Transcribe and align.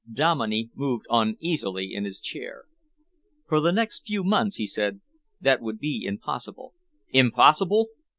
Dominey 0.11 0.71
moved 0.73 1.05
uneasily 1.11 1.93
in 1.93 2.05
his 2.05 2.19
chair. 2.19 2.63
"For 3.47 3.59
the 3.61 3.71
next 3.71 4.07
few 4.07 4.23
months," 4.23 4.55
he 4.55 4.65
said, 4.65 4.99
"that 5.39 5.61
would 5.61 5.77
be 5.77 6.05
impossible." 6.05 6.73
"Impossible!" 7.11 7.89